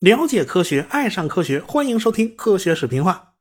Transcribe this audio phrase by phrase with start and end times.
[0.00, 3.34] 了解科学，爱上科学，欢迎收听《科学视频化》。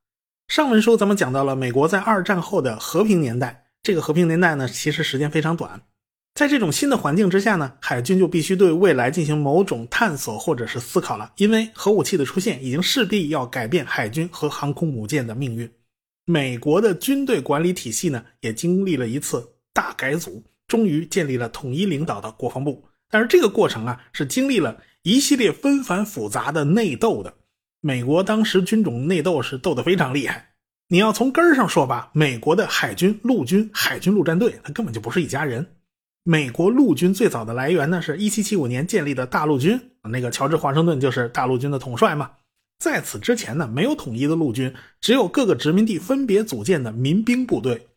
[0.53, 5.81] 上文书咱们讲到了美国在二战后的和平年代，这个和平年代呢，其实时间非常短。
[6.35, 15.69] 在这种新的环境之下呢，海军就必须对未来进行某种探索或者是思考了，因为核武器的出现已经势必要改变海军和航空母舰的命运。
[16.25, 22.85] 美国的军队管理体系呢，也经历了一次大改组，终于建立了统一领导的国防部。
[23.09, 24.81] 但是这个过程啊，是经历了。
[25.01, 27.33] 一系列纷繁复杂的内斗的，
[27.79, 30.49] 美国当时军种内斗是斗得非常厉害。
[30.89, 35.65] 你要从根儿上说吧，美国的海军、陆军、海军陆战队，它根本就不是一家人。
[36.23, 42.31] 美国陆军最早的来源呢，是一七七五年建立的大陆军，那个乔治华盛顿就是大陆军的统帅嘛。
[42.77, 47.87] 在此之前呢，没有统一的陆军，只有各个殖民地分别组建的民兵部队。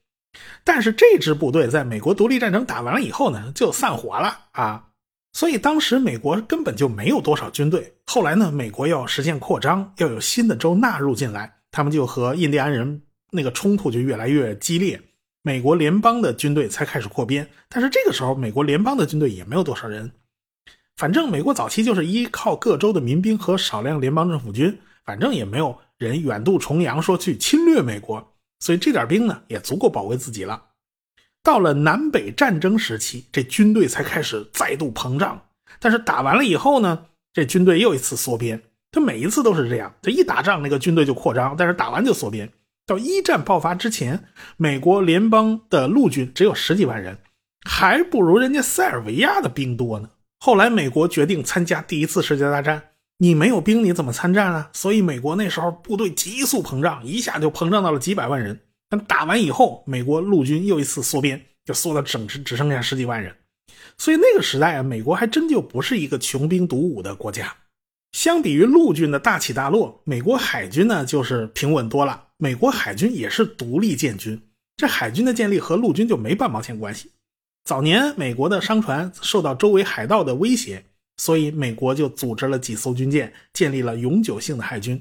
[0.64, 4.88] 但是这支部队在美国独立战争打完了以后呢，就散伙了啊。
[5.32, 7.95] 所以当时美国根本就没有多少军队。
[8.07, 15.01] 后来呢，美国要实现扩张，要有新的州纳入进来，他们就和印第安人那个冲突就越来越激烈。
[15.42, 20.10] 美国联邦的军队才开始扩编，但是这个时候美国联邦的军队也没有多少人。
[20.96, 28.32] 反正美国早期就是依靠各州的民兵和少量联邦政府军，反正也没有人远渡重洋说去侵略美国，
[28.63, 30.63] 所以这点兵呢也足够保卫自己了。
[31.43, 35.43] 到了南北战争时期，这军队才开始再度膨胀。
[35.80, 38.63] 但是打完了以后呢，这军队又一次缩编。
[38.93, 42.49] 他每一次都是这样，这一打仗那个军队就扩张，但是打完就缩编。
[42.87, 47.19] 到一战爆发之前，美国联邦的陆军只有十几万人，
[47.69, 50.10] 还不如人家塞尔维亚的兵多呢。
[50.38, 52.91] 后来美国决定参加第一次世界大战，
[53.23, 54.68] 你没有兵你怎么参战啊？
[54.73, 58.59] 所以美国那时候部队急速膨胀，一下就膨胀到了几百万人。
[58.88, 63.32] 但打完以后，美国陆军又一次缩编，就缩到整只只剩下十几万人。
[63.96, 67.54] 所以那个时代啊，美国还真就不是一个穷兵黩武的国家。
[68.10, 72.24] 相比于陆军的大起大落，美国海军呢就是平稳多了。
[72.38, 74.42] 美国海军也是独立建军，
[74.76, 77.12] 这海军的建立和陆军就没半毛钱关系。
[77.64, 80.84] 早年美国的商船受到周围海盗的威胁，
[81.22, 85.00] 所以美国就组织了几艘军舰，建立了永久性的海军。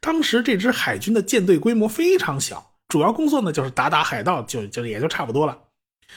[0.00, 2.74] 当时这支海军的舰队规模非常小。
[2.88, 5.58] 主要工作呢，就是打打海盗，就就也就差不多了。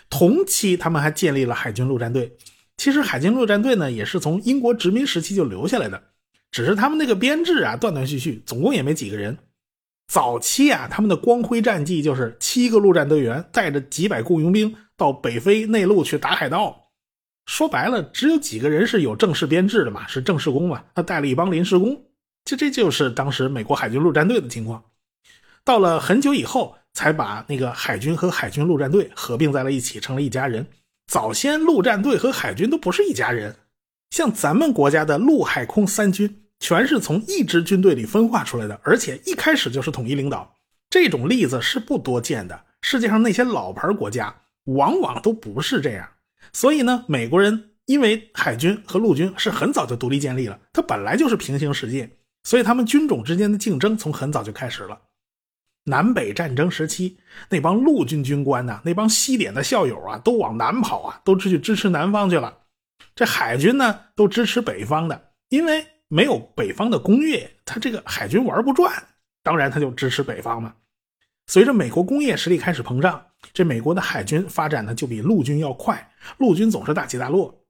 [0.09, 2.35] 同期，他们还建立了海军陆战队。
[2.75, 6.03] 其实，海军陆战队呢，也是从英国殖民时期就留下来的，
[6.51, 9.37] 只是他们那个编制啊，断断续续，总共也没几个人。
[10.11, 16.88] 早期啊，他们的光辉战绩就是七个陆战队员带着几百雇佣兵到北非内陆去打海盗。
[17.49, 21.99] 说白了，只有几个人是有正式编制的嘛，是正式工嘛，他带了一帮临时工。
[22.45, 24.83] 这这就是当时美国海军陆战队的情况。
[25.63, 30.67] 到了很久以后，才把那个海军和海军陆战队合并在了一起，成了一家人。
[31.07, 33.55] 早先陆战队和海军都不是一家人，
[34.11, 40.55] 像咱们国家的陆海空三军，全是从一支军队里分化出来的，而且一开始就是统一领导。
[40.87, 42.65] 这种例子是不多见的。
[42.83, 46.07] 世界上那些老牌国家往往都不是这样。
[46.53, 52.09] 所以呢，美国人因为海军和陆军是很早就独立建立了，它本来就是平行世界，
[52.43, 54.99] 所以他们军种之间的竞争从很早就开始了。
[55.85, 57.17] 南北战争时期，
[57.49, 62.59] 那帮陆军军官呢，那帮西点的校友啊，都往南跑啊，都去支持南方去了。
[63.15, 68.91] 这海军呢，都支持北方的，因为没有北方的工业，他这个海军玩不转。
[69.41, 70.75] 当然，他就支持北方嘛。
[71.47, 76.08] 随着美国工业实力开始膨胀，这美国的海军发展呢，就比陆军要快。
[76.37, 77.63] 陆军总是大起大落。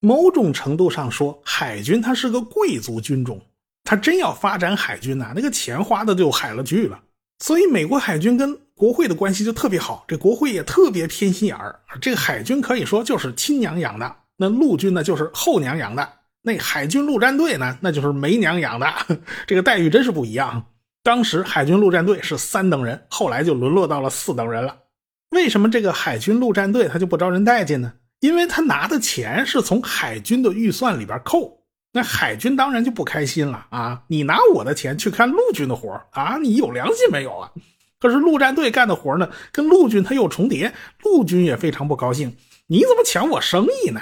[0.00, 3.40] 某种程度上说，海军它是个贵族军种，
[3.82, 7.00] 他真要发展海军呐，那个钱花的就海了去了。
[7.38, 11.80] 所以，美国海军跟国会的关系就特别好，这国会也特别偏心眼儿。
[12.00, 16.08] 这个海军可以说就是亲娘养的，那陆军呢就是后娘养的，
[16.42, 18.86] 那海军陆战队呢那就是没娘养的，
[19.46, 20.64] 这个待遇真是不一样。
[21.02, 24.76] 当时海军陆战队是三等人，后来就沦落到了四等人了。
[25.30, 27.92] 为什么这个海军陆战队他就不招人待见呢？
[28.20, 31.64] 因为他拿的钱是从海军的预算里边扣。
[31.92, 34.02] 那海军当然就不开心了啊！
[34.08, 36.36] 你拿我的钱去看陆军的活啊？
[36.36, 37.50] 你有良心没有啊？
[37.98, 42.36] 可是陆战队干的活呢，跟陆军他又重叠，陆军也非常不高兴。
[42.66, 44.00] 你怎么抢我生意呢？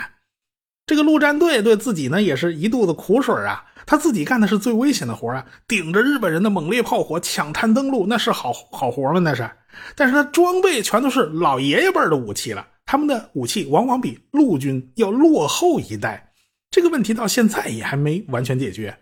[0.87, 3.65] 这个陆战队对自己呢也是一肚子苦水啊！
[3.87, 9.21] 他自己干的是最危险的活啊，顶着日本人的猛烈炮火抢滩登陆，那是好好活吗？
[9.21, 9.49] 那是。
[9.97, 16.33] 但是他装备全都是老爷爷辈的武器了，他们的武器往往比陆军要落后一代。
[16.71, 18.97] 这个问题到现在也还没完全解决。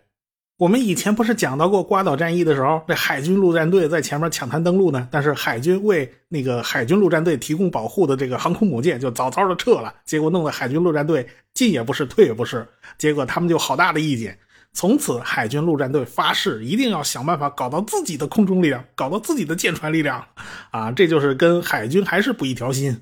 [0.59, 12.65] 我们以前不是讲到过瓜岛战役的时候，这海军陆战队在前面抢滩登陆呢，但是海军为那个海军陆战队提供保护的这个航空母舰就早早的撤了，结果弄得海军陆战队进也不是，退也不是，
[12.99, 14.37] 结果他们就好大的意见。
[14.73, 20.27] 从此，海军陆战队发誓一定要想办法搞到自己的空中力量，搞到自己的舰船力量，
[20.71, 23.01] 啊，这就是跟海军还是不一条心。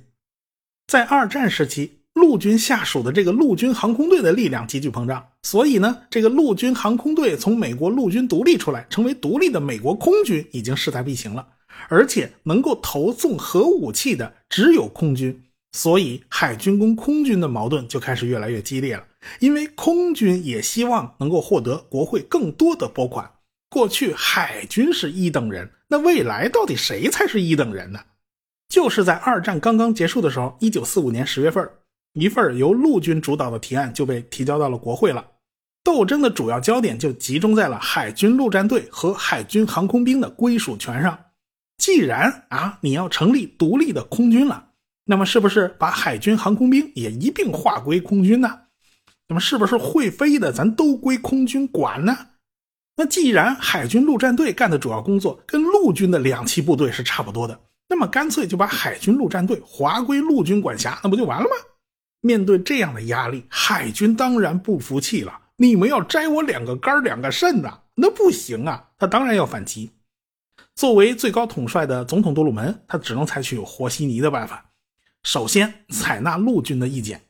[0.88, 1.97] 在二战时期。
[2.13, 11.47] 陆军下属的这个陆军航空队的力量急剧膨胀，所以呢，这个陆军航空队从美国陆军独立出来，成为独立的美国空军已经势在必行了。
[11.88, 15.41] 而且能够投送核武器的只有空军，
[15.71, 19.03] 所以海军跟空军的矛盾就开始越来越激烈了。
[19.39, 23.31] 因为空军也希望能够获得国会更多的拨款。
[23.69, 28.00] 过去海军是一等人，那未来到底谁才是一等人呢？
[28.68, 31.69] 就是在二战刚刚结束的时候，一九四五年十月份。
[32.13, 35.25] 一份由陆军主导的提案就被提交到了国会了，
[35.81, 41.17] 斗争的主要焦点就集中在了海军陆战队和海军航空兵的归属权上。
[41.77, 44.71] 既然啊你要成立独立的空军了，
[45.06, 48.59] 那么是不是把海军航空兵也一并划归空军呢？
[49.31, 52.17] 那么是不是会飞的咱都归空军管呢？
[52.97, 57.57] 那既然海军陆战队干的主要工作跟陆军的两栖部队是差不多的，
[57.87, 61.51] 那么干脆就把海军陆战队划归陆军管辖，那不就完了吗？
[62.19, 65.39] 面对这样的压力，海军当然不服气了。
[65.55, 67.79] 你们要摘我两个肝两个肾呐？
[67.95, 68.89] 那不行啊！
[68.97, 69.91] 他当然要反击。
[70.75, 74.71] 作为最高统帅的总统杜鲁门，他只能采取和稀泥的办法。
[75.23, 77.21] 首先采纳陆军的意见，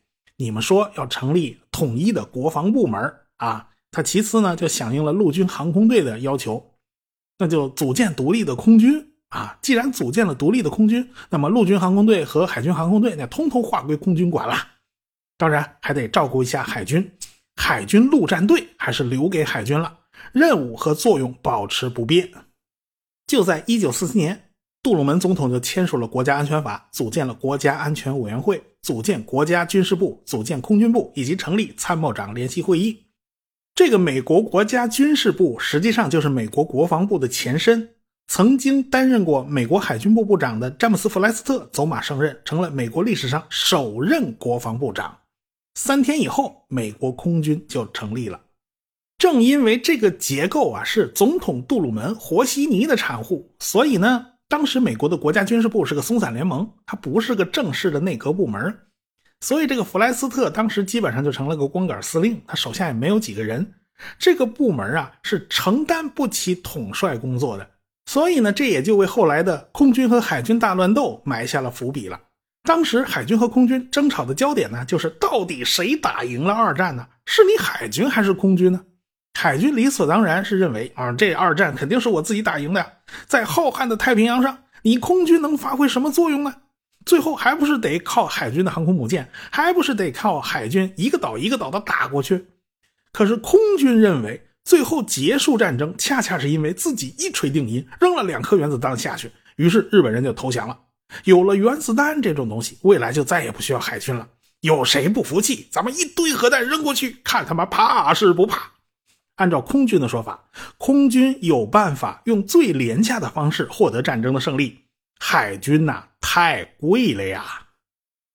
[0.42, 3.68] 你们说要成立统一的国防部门啊。
[3.92, 6.74] 他其次呢，就响应了陆军航空队的要求，
[7.38, 9.60] 那就组建独立的空军啊。
[9.62, 14.56] 既然组建了独立的空军，那么陆军航空队和海军航空队那通通划归空军管了。
[15.38, 17.12] 当然还得照顾一下海军，
[17.56, 20.00] 海军陆战队还是留给海军了，
[20.32, 22.32] 任务和作用保持不变。
[23.28, 24.52] 就在一九四四年，
[24.82, 33.06] 杜鲁门总统就签署了国家安全法，组建了国家安全委员会，组建国家军事部，组建空军部，以及成立参谋长联席会议。
[33.76, 37.90] 这个美国国家军事部实际上就是美国国防部的前身。
[38.28, 45.18] 曾经担任过美国海军部部长的詹姆斯·弗莱斯特走马上任，成了美国历史上首任国防部长。
[45.76, 48.40] 三天以后，美国空军就成立了。
[49.18, 58.80] 正因为这个结构啊是总统杜鲁门和稀泥的产物，所以呢，当时美国的国家军事部是个松散联盟，它不是个正式的内阁部门。
[59.40, 63.66] 所以这个弗莱斯特当时基本上就成了个光杆司令，他手下也没有几个人。
[64.20, 67.66] 这个部门啊是承担不起统帅工作的，
[68.08, 72.20] 所以呢，这也就为后来的空军和海军大乱斗埋下了伏笔了。
[72.64, 77.08] 当时海军和空军争吵的焦点呢，就是到底谁打赢了二战呢？
[77.26, 78.82] 是你海军还是空军呢？
[79.34, 82.86] 海军理所当然是认为啊，这二战肯定是我自己打赢的。
[83.28, 86.54] 在浩瀚的太平洋上，你空军能发挥什么作用呢？
[87.06, 92.46] 最后还不是得靠海军的航空母舰，还不是得靠海军一个岛一个岛的打过去？
[93.12, 100.78] 可是空军认为，最后结束战争，恰恰是因为自己一锤定音，扔了两颗原子弹下去，于是日本人就投降了。
[101.24, 104.28] 有了原子弹这种东西，未来就再也不需要海军了。
[104.60, 105.68] 有谁不服气？
[105.72, 108.72] 咱们一堆核弹扔过去，看他妈怕是不怕？
[109.42, 110.40] 按照空军的说法，
[110.78, 114.82] 空军有办法用最廉价的方式获得战争的胜利。
[115.20, 117.44] 海军呐，太贵了呀！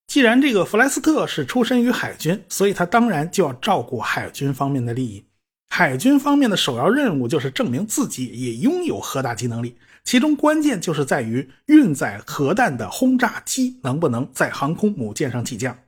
[0.09, 5.25] 既然这个弗莱斯特是出身于海军，所以他当然就要照顾海军方面的利益。
[5.69, 9.77] 海军方面的首要任务就是证明自己也拥有核打击能力。
[10.03, 15.79] 其中关键就是在于运载核弹的轰炸机能不能在航空母舰上起降。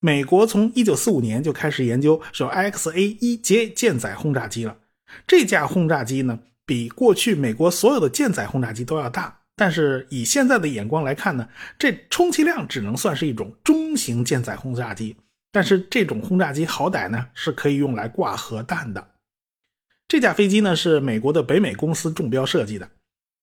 [0.00, 4.76] 美国从1945年就开始研究是 IXA-1 舰舰载轰炸机了。
[5.26, 11.46] 这架轰炸机呢，比过去美国所有的舰载轰炸机都要大，但是以现在的眼光来看呢，
[11.78, 15.14] 这充其量只能算是一种中型舰载轰炸机。
[15.52, 19.06] 但是这种轰炸机好歹呢是可以用来挂核弹的。
[20.08, 22.88] 这架飞机呢是美国的北美公司中标设计的。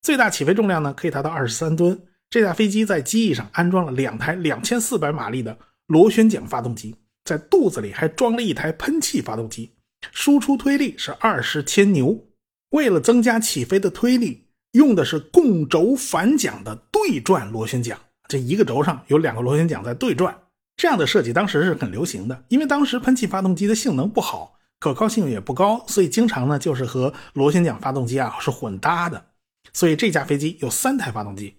[0.01, 2.01] 最大起飞重量呢可以达到二十三吨。
[2.29, 5.57] 这架飞机在机翼上安装了两台两千四百马力的
[5.87, 9.73] 螺旋桨发动机，在肚子里还装了一台喷气发动机，
[10.11, 12.25] 输出推力是二十千牛。
[12.71, 20.37] 为了增加起飞的推力，用的是共轴反桨的对转螺旋桨，这一个轴上有两个螺旋桨在对转。
[20.75, 29.25] 这样的设计当时是很流行的，因为当时喷气发动机的性能不好，可靠性也不高，所以经常呢就是和螺旋桨发动机啊是混搭的。
[29.73, 31.55] 所以这架飞机有三台发动机，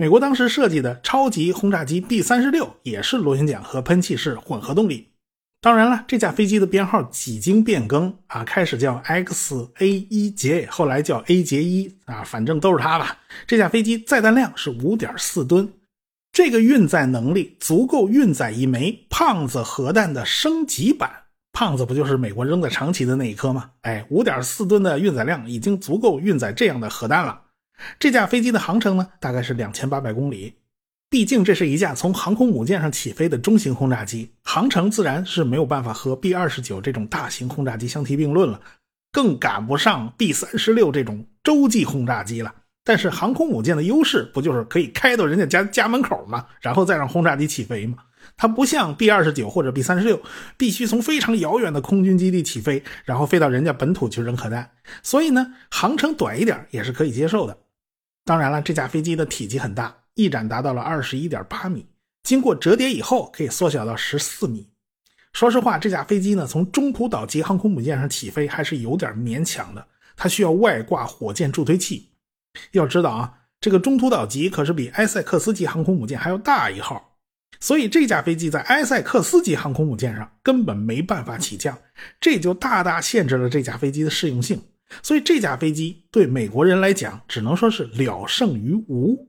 [0.00, 5.08] 美国当时设计的超级轰炸机 B 三十六也是螺旋桨和喷气式混合动力。
[5.60, 13.18] 当然了，这架飞机的编号几经变更啊，开始叫 X A 一节，后来叫 A 节一啊，反正都是它吧。
[13.44, 15.68] 这架飞机载弹量是五点四吨，
[16.30, 21.10] 这个运载能力足够运载一枚胖子核弹的升级版。
[21.52, 23.70] 胖子不就是美国扔在长崎的那一颗吗？
[23.80, 27.40] 哎，五点四吨的运载量已经足够运载这样的核弹了。
[27.98, 30.54] 这架飞机的航程呢，大概是两千八百公里。
[31.10, 38.60] 毕竟这是一架从航空母舰上起飞的中型轰炸机，航程自然是没有办法和 B 二十九这种大型轰炸机相提并论了，
[39.10, 42.54] 更赶不上 B 三十六这种洲际轰炸机了。
[42.84, 46.46] 但是航空母舰的优势不就是可以开到人家家家门口吗？
[46.60, 47.98] 然后再让轰炸机起飞吗？
[48.36, 50.20] 它不像 B 二十九或者 B 三十六，
[50.58, 54.70] 必须从非常遥远的空军基地起飞，然后飞到人家本土去扔核弹。
[55.02, 57.56] 所以呢，航程短一点也是可以接受的。
[58.28, 60.02] 当然了，这架飞机的体积很大。
[60.12, 61.86] 翼展达到了二十一点八米，
[62.24, 64.68] 经过折叠以后可以缩小到十四米。
[65.32, 69.88] 说实话，这架飞机呢，从中途岛级航空母舰上起飞还是有点勉强的。
[70.14, 72.10] 它需要外挂火箭助推器。
[72.72, 73.32] 要知道啊，
[73.62, 77.16] 这个中途岛级可是比埃塞克斯级航空母舰还要大一号，
[77.60, 81.78] 所以这架飞机在埃塞克斯级航空母舰上根本没办法起降，
[82.20, 84.60] 这就大大限制了这架飞机的适用性。
[85.02, 89.28] 所以这架飞机对美国人来讲，只能说是了胜于无。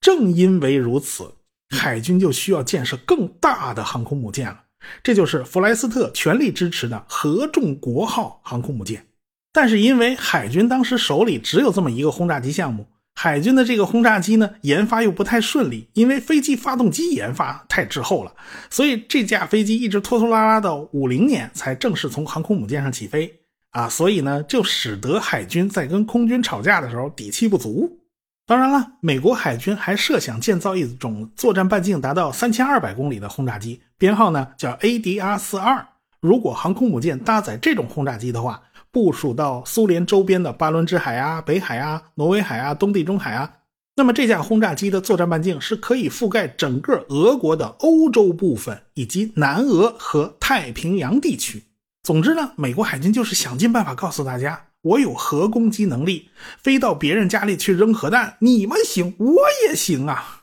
[0.00, 1.34] 正因为如此，
[1.70, 4.60] 海军就需要建设更大的航空母舰了。
[5.02, 9.06] 这就是弗莱斯特全力支持的合众国号航空母舰。
[9.52, 18.34] 但是因为海军当时手里只有这么一个轰炸机项目，海军的这个轰炸机呢研发又不太顺利，因为飞机发动机研发太滞后了，
[18.68, 23.32] 所以这架飞机一直拖拖拉拉到五零年才正式从航空母舰上起飞
[23.74, 23.86] 啊。
[23.86, 28.00] 所以呢，就使得海军在跟空军吵架的时候底气不足。
[28.46, 35.84] 当然了，美国海军还设想建造一种作战半径达到三千二百公里的轰炸机，编号呢叫 ADR-42。
[36.20, 43.50] 如果航空母舰搭载这种轰炸机的话，部署到苏联周边的巴伦支海啊、北海啊、挪威海啊、东地中海啊，
[43.96, 51.64] 那么这架轰炸机的作战半径是可以覆盖整个俄国的欧洲部分以及南俄和太平洋地区。
[52.04, 54.66] 总之呢，美国海军就是想尽办法告诉大家。
[54.82, 60.42] 我有核攻击能力，飞到别人家里去扔核弹，你们行，我也行啊。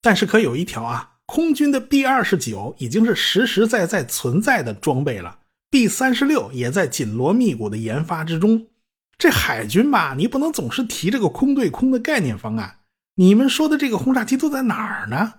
[0.00, 8.68] 但是可有一条啊，空军的 B 二十九已经是实实在在存在的装备了，B 三十六也在紧锣密鼓的研发之中。
[9.18, 12.78] 这海军吧，你不能总是提这个空对空的概念方案。
[13.16, 15.34] 你们说的这个轰炸机都在哪儿呢？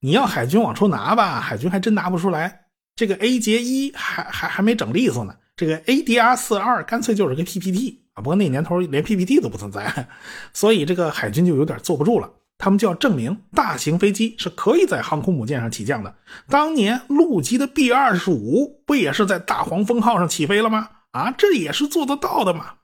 [0.00, 2.63] 你要海军往出拿吧，海军还真拿不出来。
[2.96, 5.34] 这个 A 节一还还还没整利索呢。
[5.56, 10.08] 这个 ADR 四二干脆就是个 PPT 啊，不过那年头连 PPT 都不存在，
[10.52, 12.28] 所以这个海军就有点坐不住了。
[12.58, 16.14] 他们就要证明大型飞机是可以在航空母舰上起降的。
[16.48, 20.88] 当年陆基的 B 二十五不也是在大黄蜂号上起飞了吗？
[21.12, 22.74] 啊，这也是做得到的嘛。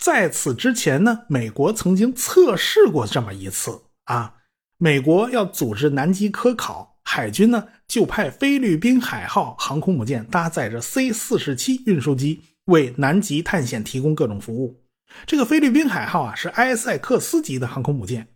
[0.00, 4.34] 在此之前呢，美国曾经测试过这么一次啊，
[4.78, 6.94] 美国要组织南极科考。
[7.08, 14.82] 海军呢，就派菲律宾海号航空母舰搭载着 C 四十七运输机，为南极探险提供各种服务。
[15.24, 18.28] 这个菲律宾海号啊，是埃塞克斯级的航空母舰。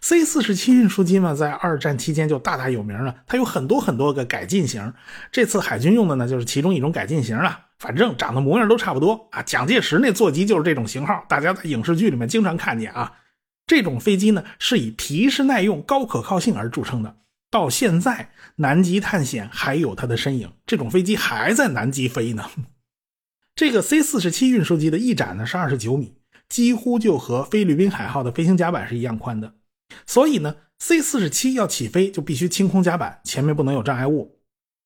[0.00, 3.14] C 四十七运输机嘛，在二战期间就大大有名了。
[3.26, 4.92] 它有很多很多个改进型，
[5.32, 7.58] 这次海军用的呢，就是其中一种改进型了。
[7.78, 9.40] 反正长得模样都差不多啊。
[9.42, 13.12] 蒋介石那座机就是这种型号，大家在影视剧里面经常看见啊。
[13.66, 17.16] 这种飞机呢，是以皮实耐用、高可靠性而著称的。
[17.50, 22.50] 到现在，南极探险还有它的身影，这种飞机还在南极飞呢。
[23.56, 26.14] 这个 C 四十七运输机的翼展呢是二十九米，
[26.48, 29.54] 几乎就和菲律宾海号的飞行甲板是一样宽的。
[30.06, 34.38] 所以呢，C 四十七要起飞就必须清空甲板，前面不能有障碍物。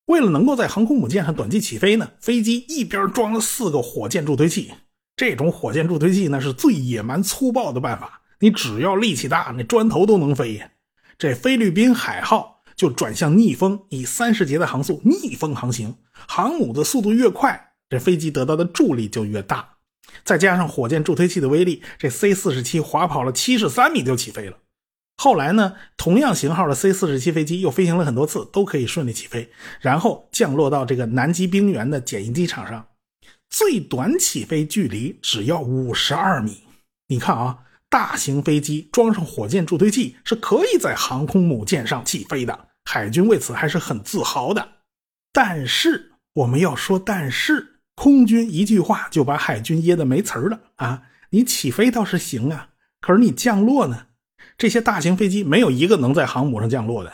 [0.07, 4.73] 为了能够在航空母舰上短期起飞呢，飞机一边装了四个火箭助推器。
[5.17, 10.63] 这种火箭助推器呢是最野蛮粗暴的办法，你只要力气大，那砖头都能飞。
[11.23, 15.95] 这菲律宾海号就转向逆风，以三十节的航速逆风航行。
[16.27, 19.77] 航母的速度越快，这飞机得到的助力就越大。
[20.25, 24.57] 再加上火箭助推器的威力，这 C 四十七滑跑了七十三米就起飞了。
[25.17, 29.49] 后来呢，同样型号的 C 四十七飞机又飞行了很多次，都可以顺利起飞，
[29.81, 32.85] 然后降落到这个南极冰原的简易机场上，
[33.49, 36.65] 最短起飞距离只要五十二米。
[37.07, 37.59] 你看啊。
[37.93, 44.67] 大型飞机装上火箭助推器是可以在航空母舰上起飞的，海军为此还是很自豪的。
[45.31, 51.03] 但是我们要说，但是空军一句话就把海军噎得没词儿了啊！
[51.29, 52.71] 你起飞倒是行啊，
[53.03, 54.07] 可是你降落呢？
[54.57, 57.13] 这些大型飞机没有一个能在航母上降落的。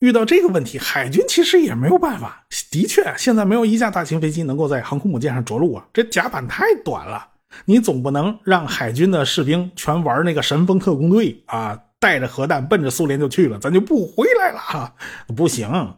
[0.00, 2.44] 遇到这个问题，海军其实也没有办法。
[2.72, 7.28] 的确，现在没有一架大型飞机能够在航空母舰上着陆啊，这甲板太短了。
[7.64, 14.94] 你总不能让海军的士兵全玩那个神风特工队啊，带着核弹奔着苏联就去了，咱就不回来了哈，
[15.36, 15.94] 不行。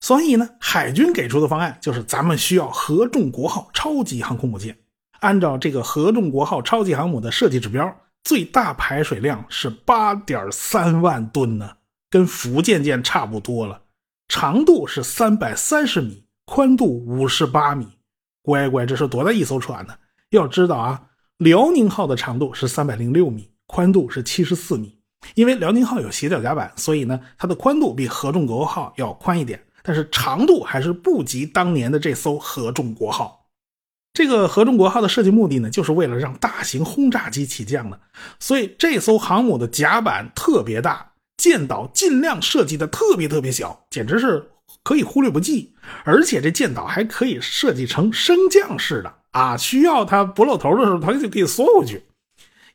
[0.00, 4.76] 所以呢，海军给出的方案就是咱们需要合众国号超级航空母舰。
[5.20, 11.70] 按照这个合众国号超级航母的设计指标，最大排水量是八点三万吨呢，
[12.10, 13.80] 跟福建舰差不多了。
[14.26, 17.86] 长度是三百三十米，宽度五十八米。
[18.42, 19.94] 乖乖，这是多大一艘船呢？
[20.32, 21.02] 要知道啊，
[21.36, 24.98] 辽宁号的长度是三百零六米，宽度是七十四米。
[25.34, 33.46] 因为辽宁号有斜角甲板，所以呢，它的宽度比合众国号要宽一点，但是长度还是不及当年的这艘合众国号。
[34.14, 38.00] 这个合众国号的设计目的呢，就是为了让大型轰炸机起降的，
[38.40, 44.50] 所以这艘航母的甲板特别大，舰岛尽量设计的特别特别小，简直是
[44.82, 45.74] 可以忽略不计。
[46.04, 52.04] 而且这舰岛还可以设计成升降式的啊，需要它不露头的时候，它就可以缩回去。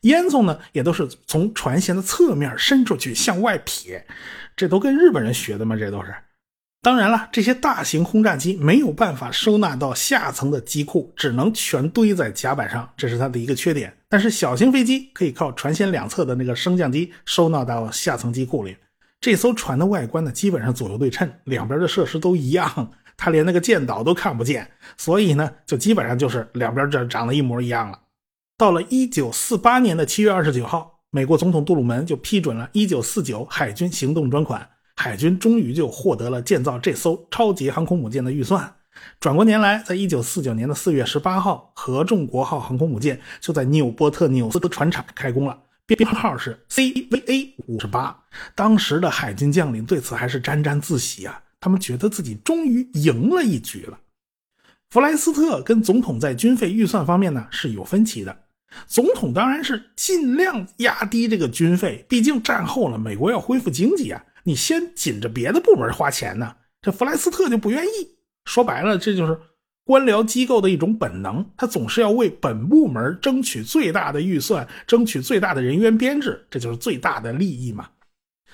[0.01, 4.05] 烟囱呢，也都是从船舷的侧面伸出去向外撇，
[4.55, 5.75] 这都跟日本人学的吗？
[5.75, 6.13] 这都是。
[6.83, 13.91] 当然了，这些大型轰炸机没有办法收纳到下层的机库，只能全堆在甲板上，这是它的一个缺点。
[14.07, 18.77] 但是小型飞机可以靠船舷两侧的那个升降机收纳到下层机库里。
[19.19, 27.99] 这艘船的外观呢，基本上左右对称，两边的设施都一样，他连那个舰岛都看不见，所以呢，就基本上就是两边这长得一模一样了。
[28.57, 34.69] 到了一九四八年的七月二十九号，美国总统杜鲁门就批准了一九四九海军行动专款。
[34.95, 38.73] 海军终于就获得了建造这艘超级航空母舰的预算。
[39.19, 45.55] 转过年来，在一九四九年的四月十八号，合众国号航空母舰就在纽波特纽斯的船厂开工了，
[45.85, 48.23] 编号是 CVA 五十八。
[48.55, 53.99] 当时的海军将领对此还是沾沾自喜啊，他们觉得自己终于赢了一局了。
[54.89, 58.37] 弗莱斯特跟总统在军费预算方面呢是有分歧的，
[58.87, 64.23] 总统当然是尽量压低这个军费，毕竟战后了，美国要恢复经济啊。
[64.43, 68.15] 你先紧着别的部门花钱呢，这弗莱斯特就不愿意。
[68.45, 69.37] 说白了，这就是
[69.83, 77.89] 官僚机构的一种本能，他总是要为本部门争取最大的预算，争取最大的人员编制，这就是最大的利益嘛。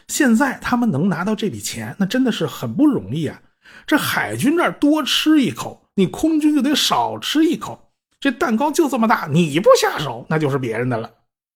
[0.07, 3.41] 现在他们能拿到这笔钱，那真的是很不容易啊。
[3.87, 7.91] 这海军这儿多吃一口，你空军就得少吃一口。
[8.19, 11.11] 这蛋糕就这么大，你不下手，那就是别人的了。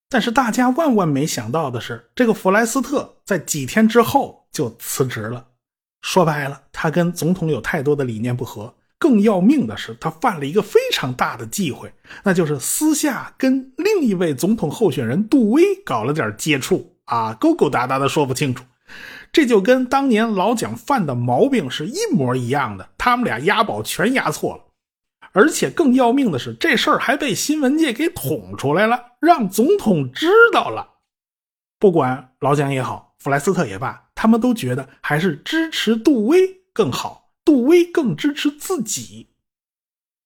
[0.10, 5.46] 但是大家万万没想到的是，这个弗莱斯特在几天之后就辞职了。
[6.02, 8.74] 说白了，他跟总统有太多的理念不合。
[9.00, 18.64] 更要命的是，他犯了一个非常大的忌讳，那就是私下跟另一位总统候选人杜威搞了点接触啊，勾勾搭搭的说不清楚。
[19.34, 24.64] 这就跟当年老蒋犯的毛病是一模一样的，他们俩押宝全押错了。
[25.34, 30.96] 而且更要命的是，这事儿还被新闻界给捅出来了，让总统知道了。
[31.78, 39.30] 不管老蒋也好，弗莱斯特也罢，他们都觉得还是支持杜威更好，杜威更支持自己。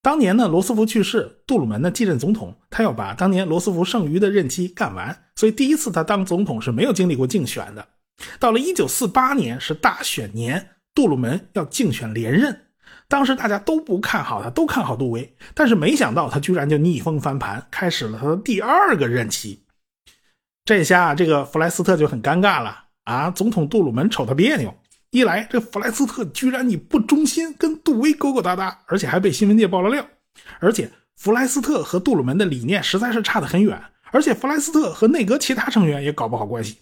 [0.01, 7.87] 当年呢，罗斯福去世，杜鲁门呢继任总统，他要把当年罗斯福剩余的任期干完，所以第一次他当总统是没有经历过竞选的。
[8.39, 12.65] 到了1948年是大选年，杜鲁门要竞选连任。
[13.07, 19.63] 当时大家都不看好他，都看好杜威，但是没想到他居然就逆风翻盘，开始了他的第二个任期。
[20.65, 23.29] 这下这个弗莱斯特就很尴尬了啊！
[23.31, 24.73] 总统杜鲁门瞅他别扭，
[25.11, 30.05] 一来这弗莱斯特居然你不忠心，跟杜威勾勾搭搭，而且还被新闻界爆了料。
[30.59, 33.79] 而且弗莱斯特和杜鲁门的理念实在是差得很远，
[34.11, 36.77] 而且弗莱斯特和内阁其他成员也搞不好关系，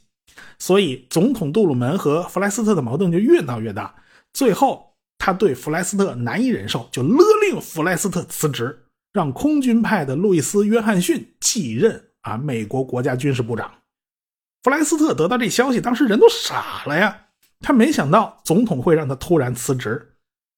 [0.57, 3.93] 所以总统杜鲁门和弗莱斯特的矛盾就越闹越大，
[4.33, 4.87] 最后。
[5.21, 13.69] 他对弗莱斯特难以忍受，就勒令弗莱斯特辞职，让空军派的路易斯·约翰逊继任啊美国国家军事部长。
[14.63, 17.25] 弗莱斯特得到这消息，当时人都傻了呀！
[17.59, 20.13] 他没想到总统会让他突然辞职。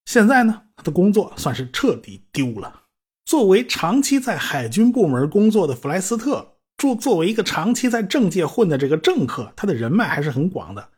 [0.06, 2.82] 现在呢，他的工作算是彻底丢了。
[3.24, 10.88] 作为长期在海军部门工作的弗莱斯特，作作为一个长期在政界混的这个政客，他的人脉还是很广的，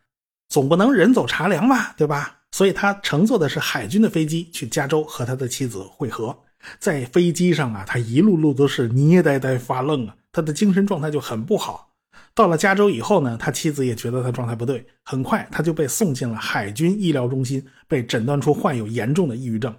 [0.49, 2.39] 总不能人走茶凉吧，对吧？
[2.51, 6.35] 所以他乘坐的是海军的飞机去加州和他的妻子会合。
[6.79, 11.94] 在飞机上啊，他一路路都是捏呆呆发愣啊，他的精神状态就很不好。
[12.35, 19.73] 到了加州以后呢，他妻子也觉得他状态不对，很快他就被送进了海军医疗中心，被诊断出患有严重的抑郁症。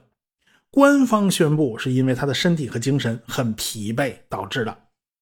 [0.71, 4.77] 官方宣布是因为他的身体和精神很疲惫导致的。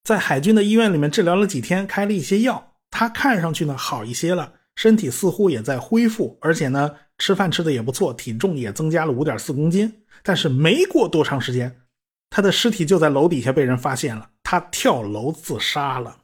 [0.05, 4.53] 在海军的医院里面治疗了几天，开了一些药，他看上去呢好一些了。
[4.77, 10.03] 身体似乎也在恢复，而且呢，吃饭吃的也不错，体重也增加了五点四公斤。
[10.23, 11.81] 但是没过多长时间，
[12.31, 16.17] 他的尸体就在楼底下被人发现了，他跳楼自杀了。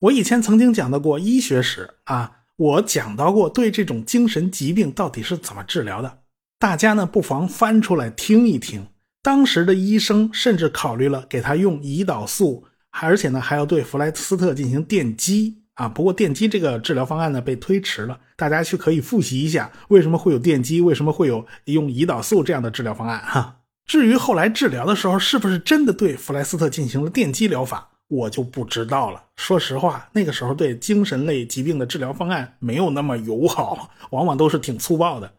[0.00, 6.20] 我以前曾经讲到过医学史啊，我讲到过对这种精神疾病到底是怎么治疗的，
[6.58, 8.86] 大家呢不妨翻出来听一听。
[9.22, 15.58] 当时的医生甚至考虑了给他用胰岛素，而且呢还要对弗莱斯特进行电击。
[15.74, 23.58] 啊，不过电击这个治疗方案呢被推迟了，大家去可以复习一下为什么会有电击，为什么会有用胰岛素这样的治疗方案哈。
[23.86, 29.24] 至于后来治疗的时候是不是真的对弗莱斯特进行了电击疗法，我就不知道了。
[29.36, 35.32] 说实话，那个时候对精神类疾病的治疗方案没有那么友好，往往都是挺粗暴的。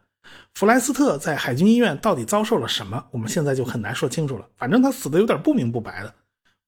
[0.54, 4.46] 弗莱斯特在海军医院到底遭受了什么，我们现在就很难说清楚了。
[4.56, 6.14] 反正他死的有点不明不白的。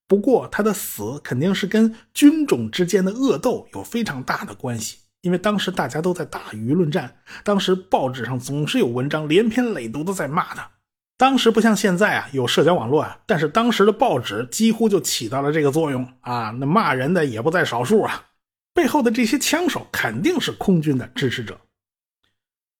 [0.07, 10.71] 不过他的死肯定是跟军种之间的恶斗有非常大的关系，因为当时大家都在打舆论战，当时报纸上总是有文章连篇累牍的在骂他。
[11.17, 18.25] 当时不像现在啊，有社交网络啊，但是当时的报纸几乎就起到了这个作用啊，那骂人的也不在少数啊。
[18.75, 21.61] 背后的这些枪手肯定是空军的支持者。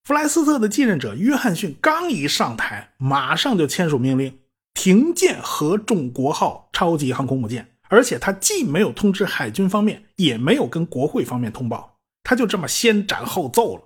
[0.03, 4.41] 弗莱斯特的继任者约翰逊刚一上台，马上就签署命令。
[4.75, 13.83] 停建合众国号超级航空母舰，而且他既没有通知海军方面，也没有跟国会方面通报，他就这么先斩后奏了。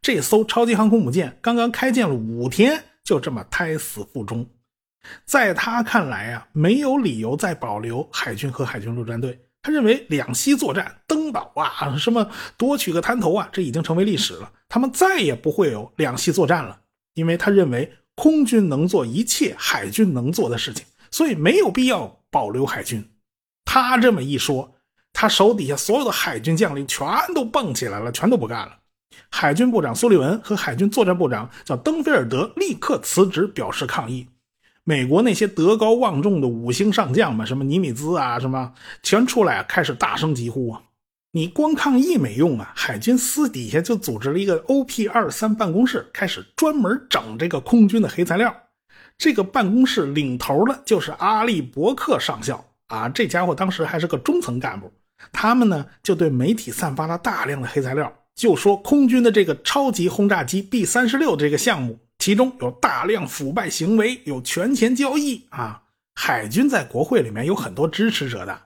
[0.00, 4.48] 这艘超级航空母舰刚刚开建了五天，就这么胎死腹中。
[5.24, 9.40] 在他看来啊，没有理由再保留海军和海军陆战队。
[9.62, 14.52] 他认为两栖作战、登岛啊，什么夺取个滩头啊，这已经成为历史了。
[14.68, 16.80] 他们再也不会有两栖作战了，
[17.14, 17.92] 因为他认为。
[18.14, 23.02] 空军能做一切海军能做的事情，所以没有必要保留海军。
[23.64, 24.74] 他这么一说，
[25.14, 28.78] 他手底下所有的海军将领全都蹦起来了，全都不干了。
[29.30, 34.28] 海军部长苏利文和海军作战部长叫登菲尔德立刻辞职，表示抗议。
[34.84, 38.72] 美国那些德高望重的五星上将们，什么尼米兹啊，什么
[39.02, 40.82] 全出来开始大声疾呼啊。
[41.34, 42.72] 你光抗议没用啊！
[42.76, 48.54] 海军私底下就组织了一个 OP 二三办公室，开始专门整这个空军的黑材料。
[49.16, 54.92] 这个办公室领头的就是阿利伯克上校啊，这家伙当时还是个中层干部。
[55.32, 65.82] 他们呢就对媒体散发了大量的黑材料，就说空军的这个超级轰炸机 B 三十六这个项目，其中有大量腐败行为，有权钱交易啊。
[66.14, 68.60] 海军在国会里面有很多支持者的，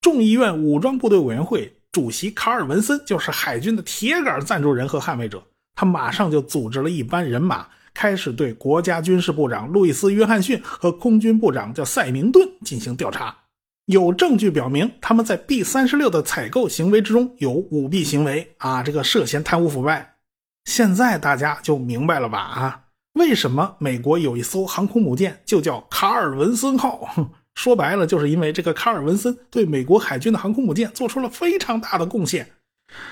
[0.00, 1.76] 众议院武装部队委员会。
[1.92, 5.42] 主席卡尔文森就是海军的铁杆赞助人和捍卫者，
[5.74, 13.36] 他马上就组织了一班人马，开始对国家军事部长路易斯·约翰逊和空军部长叫塞明顿进行调查。
[13.86, 20.16] 有证据表明，他们在 B 三十六的采购行为之中有舞弊行为啊，这个涉嫌贪污腐败。
[20.64, 22.38] 现在大家就明白了吧？
[22.38, 27.08] 啊，为什么美国有一艘航空母舰就叫卡尔文森号？
[27.54, 32.48] 说白了，就是因为这个卡尔文森对美国海军的航空母舰做出了非常大的贡献。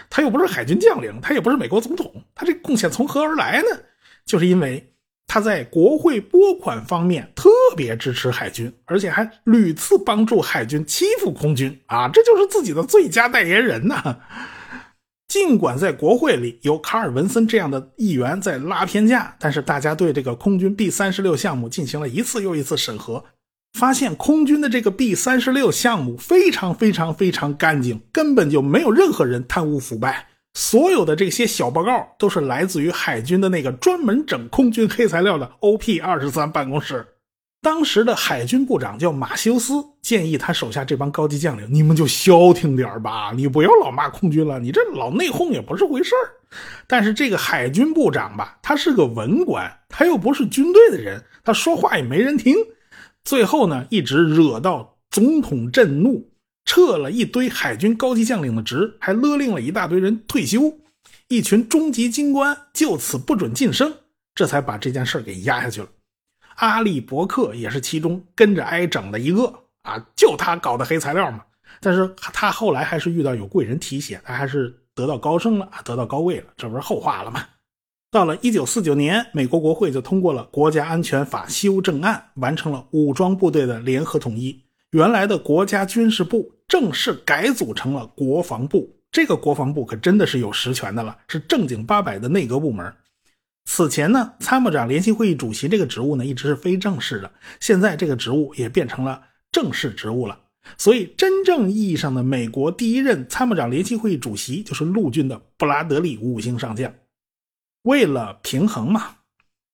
[0.08, 3.80] 他又不是海军将领，他也不是美国总统，他这贡献从何而来呢？
[4.24, 4.94] 就是因为
[5.32, 12.08] 他在国会拨款方面特别支持海军，而且还屡次帮助海军欺负空军啊！
[12.12, 14.16] 这就是自己的最佳代言人呐。
[15.28, 23.22] 尽管在国会里有卡尔文森这样的议员在拉偏架，但是大家对这个空军 B 三十六项目进行了一次又一次审核。
[23.78, 30.29] 发现空军的这个 B 三十六项目非常非常非常干净，根本就没有任何人贪污腐败。
[30.54, 37.06] 所有的这些小报告都是来自于海军的那个专门整空军黑材料的 OP 二十三办公室。
[37.62, 46.40] 当时的海军部长叫马修斯，建议他手下这帮高级将领：“你们就消停点吧，你不要老骂空军了，你这老内讧也不是回事儿。”
[46.88, 52.56] 但是这个海军部长吧，他是个文官，他又不是军队的人，他说话也没人听。
[53.24, 56.30] 最后呢，一直惹到总统震怒，
[56.64, 60.78] 撤了一堆海军高级将领的职，还勒令了一大堆人退休，
[61.28, 63.92] 一群中级军官就此不准晋升，
[64.34, 65.88] 这才把这件事给压下去了。
[66.56, 71.42] 阿利伯克也是其中跟着挨整的一个啊，就他搞的黑材料嘛。
[71.80, 77.44] 但是他后来还是遇到有贵人提携，他还是得到高升了，得到高位了，这不是后话了吗？
[78.10, 84.64] 到了一九四九年，美国国会就通过了《国家安全法》修正案，完成了武装部队的联合统一。
[84.92, 88.96] 原来的国家军事部正式改组成了国防部。
[89.12, 92.94] 这个国防部可真的是有实权的了，是正经八百的内阁部门。
[93.64, 97.32] 此前呢，参谋长联席会议主席这个职务呢，一直是非正式的。
[97.60, 99.22] 现在这个职务也变成了
[99.52, 100.38] 正式职务了。
[100.76, 106.92] 所以，真正意义上的美国第一任参谋长联席会议主席就是陆军的布拉德利五星上将。
[107.82, 109.16] 为了平衡嘛，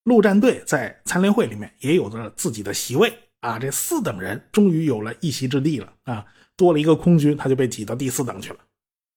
[0.05, 3.13] 陆战队在参联会里面也有着自己的席位
[3.47, 3.59] 啊。
[3.59, 6.25] 这四等人终于有了一席之地了啊，
[6.57, 8.59] 多了一个空军，他就被挤到第四等去了。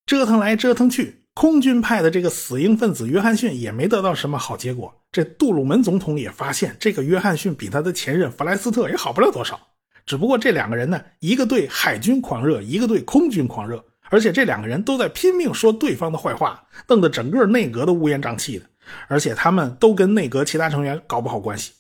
[0.05, 4.93] 折腾来折腾去，空军派的这个死硬分子约翰逊也没得到什么好结果。
[5.11, 9.59] 这杜鲁门总统也发现，这个约翰逊比他的前任弗莱斯特也好不了多少。
[10.05, 18.65] 只不过这两个人呢，一个对海军狂热，一个对空军狂热，而且这两个人都在拼命说对方的坏话，弄得整个内阁都乌烟瘴气的。
[19.07, 21.73] 而且他们都跟内阁其他成员搞不好关系，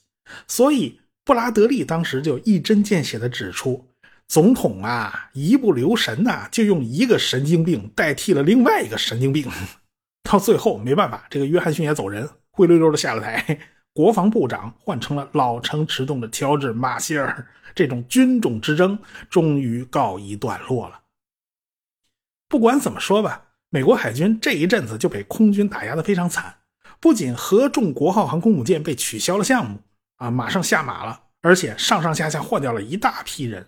[0.47, 0.99] 所以
[1.29, 3.87] 布拉德利当时就一针见血地指出。
[4.27, 9.47] 总统啊，一不留神呐，就用一个神经病代替了另外一个神经病，
[10.27, 13.59] 到最后没办法，这个约翰逊也走人，灰溜溜的下了台，
[13.93, 18.97] 国防部长换成了老成持重的乔治·马歇尔，这种军种之争
[19.29, 21.01] 终于告一段落了。
[22.47, 26.55] 不管怎么说吧，美国海军这一阵子就被空军打压的非常惨，
[26.99, 29.77] 不仅合众国号航空母舰被取消了项目
[30.19, 33.67] 啊，马上下马了，而且上上下下换掉了一大批人。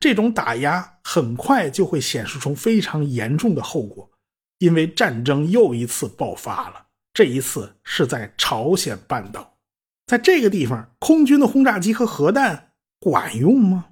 [0.00, 4.10] 这种打压很快就会显示出非常严重的后果，
[4.58, 6.86] 因为战争又一次爆发了。
[7.14, 9.58] 这一次是在朝鲜半岛，
[10.06, 13.90] 在这个地方，空军的轰炸机和核弹管用吗？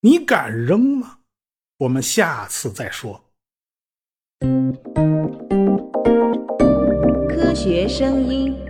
[0.00, 1.18] 你敢扔吗？
[1.80, 3.26] 我们下次再说。
[7.28, 8.61] 科学声音。